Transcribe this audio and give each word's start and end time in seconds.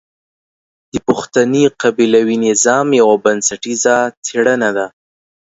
د 0.93 0.95
پښتني 1.07 1.63
قبيلوي 1.81 2.37
نظام 2.47 2.87
يوه 3.01 3.15
بنسټيزه 3.25 3.95
څېړنه 4.25 4.69
ده. 4.77 4.87